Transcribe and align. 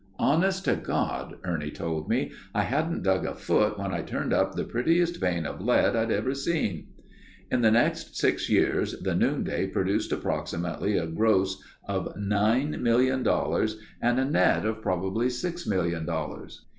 "Honest 0.17 0.65
to 0.65 0.75
God," 0.75 1.37
Ernie 1.43 1.69
told 1.69 2.09
me, 2.09 2.31
"I 2.55 2.63
hadn't 2.63 3.03
dug 3.03 3.23
a 3.23 3.35
foot 3.35 3.77
when 3.77 3.93
I 3.93 4.01
turned 4.01 4.33
up 4.33 4.55
the 4.55 4.63
prettiest 4.63 5.17
vein 5.19 5.45
of 5.45 5.61
lead 5.61 5.95
I'd 5.95 6.09
ever 6.11 6.33
seen." 6.33 6.87
In 7.51 7.61
the 7.61 7.69
next 7.69 8.17
six 8.17 8.49
years 8.49 8.99
the 8.99 9.13
Noonday 9.13 9.67
produced 9.67 10.11
approximately 10.11 10.97
a 10.97 11.05
gross 11.05 11.61
of 11.87 12.17
nine 12.17 12.81
million 12.81 13.21
dollars 13.21 13.79
and 14.01 14.19
a 14.19 14.25
net 14.25 14.65
of 14.65 14.81
probably 14.81 15.29
six 15.29 15.67
million 15.67 16.07
dollars. 16.07 16.65